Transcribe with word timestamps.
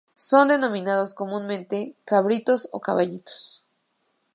Son 0.17 0.47
denominados 0.47 1.13
comúnmente 1.13 1.93
cabritos 2.05 2.67
o 2.71 2.79
caballitos. 2.81 3.61